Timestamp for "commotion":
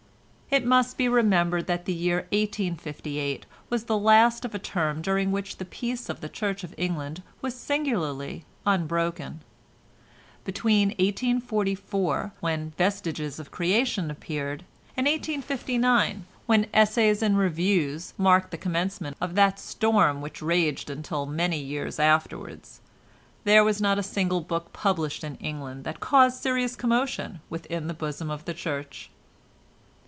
26.75-27.39